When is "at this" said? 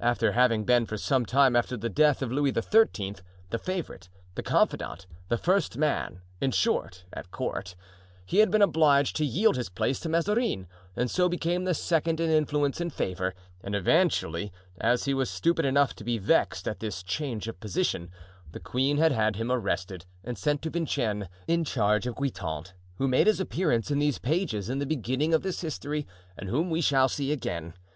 16.66-17.00